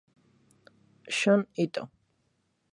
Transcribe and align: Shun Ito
Shun 1.17 1.45
Ito 1.53 1.83